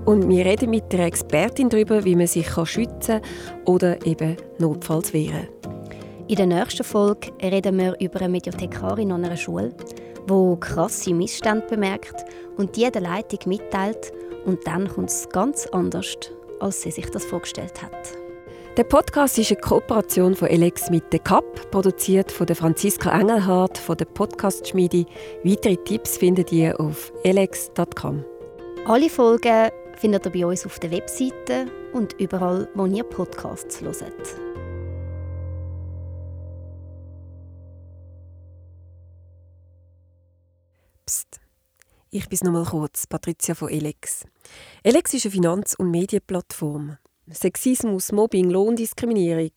Und 0.06 0.30
wir 0.30 0.46
reden 0.46 0.70
mit 0.70 0.92
der 0.94 1.06
Expertin 1.06 1.70
darüber, 1.70 2.04
wie 2.06 2.16
man 2.16 2.28
sich 2.28 2.50
schützen 2.66 3.22
kann 3.22 3.63
oder 3.66 4.06
eben 4.06 4.38
notfalls 4.58 5.13
wehren. 5.13 5.48
In 6.28 6.36
der 6.36 6.46
nächsten 6.46 6.84
Folge 6.84 7.32
reden 7.42 7.78
wir 7.78 8.00
über 8.00 8.20
eine 8.20 8.30
Mediathekarin 8.30 9.12
an 9.12 9.25
einer 9.25 9.36
Schule, 9.36 9.74
die 10.27 10.59
krasse 10.59 11.13
Missstände 11.13 11.65
bemerkt 11.67 12.25
und 12.57 12.75
die 12.75 12.89
der 12.89 13.01
Leitung 13.01 13.39
mitteilt. 13.45 14.11
Und 14.45 14.65
dann 14.65 14.88
kommt 14.88 15.09
es 15.09 15.27
ganz 15.29 15.67
anders 15.67 16.17
als 16.59 16.81
sie 16.81 16.91
sich 16.91 17.09
das 17.09 17.25
vorgestellt 17.25 17.81
hat. 17.81 18.13
Der 18.77 18.83
Podcast 18.83 19.38
ist 19.38 19.51
eine 19.51 19.59
Kooperation 19.59 20.35
von 20.35 20.47
Alex 20.47 20.89
mit 20.89 21.11
der 21.11 21.19
CAP, 21.19 21.69
produziert 21.71 22.31
von 22.31 22.47
der 22.47 22.55
Franziska 22.55 23.19
Engelhardt 23.19 23.77
von 23.77 23.97
der 23.97 24.05
Podcast-Schmiede. 24.05 25.05
Weitere 25.43 25.75
Tipps 25.77 26.17
findet 26.17 26.51
ihr 26.51 26.79
auf 26.79 27.11
alex.com. 27.25 28.23
Alle 28.85 29.09
Folgen 29.09 29.69
findet 29.97 30.25
ihr 30.25 30.31
bei 30.31 30.45
uns 30.45 30.65
auf 30.65 30.79
der 30.79 30.91
Webseite 30.91 31.65
und 31.91 32.13
überall, 32.19 32.69
wo 32.75 32.85
ihr 32.85 33.03
Podcasts 33.03 33.81
hört. 33.81 33.99
Ich 42.12 42.28
bin 42.28 42.39
noch 42.42 42.51
mal 42.51 42.66
kurz, 42.66 43.06
Patricia 43.06 43.54
von 43.54 43.70
Elex. 43.70 44.25
Elex 44.82 45.13
ist 45.13 45.25
eine 45.25 45.32
Finanz- 45.32 45.75
und 45.75 45.92
Medienplattform. 45.92 46.98
Sexismus, 47.30 48.12
Mobbing, 48.12 48.50
Lohndiskriminierung. 48.50 49.51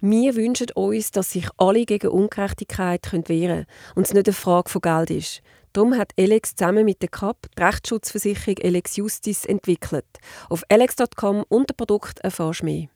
Wir 0.00 0.36
wünschen 0.36 0.68
uns, 0.76 1.10
dass 1.10 1.32
sich 1.32 1.48
alle 1.56 1.84
gegen 1.84 2.06
Ungerechtigkeit 2.06 3.12
wehren 3.12 3.26
können 3.28 3.66
und 3.96 4.06
es 4.06 4.14
nicht 4.14 4.28
eine 4.28 4.34
Frage 4.34 4.70
von 4.70 4.82
Geld 4.82 5.10
ist. 5.10 5.42
Darum 5.72 5.96
hat 5.98 6.12
Elex 6.14 6.54
zusammen 6.54 6.84
mit 6.84 7.02
der 7.02 7.08
CAP 7.08 7.48
die 7.58 7.62
Rechtsschutzversicherung 7.62 8.58
Elex 8.58 8.96
Justice 8.96 9.48
entwickelt. 9.48 10.06
Auf 10.48 10.62
elex.com 10.68 11.44
unter 11.48 11.74
Produkt 11.74 12.20
erfährst 12.20 12.60
du 12.60 12.66
mehr. 12.66 12.88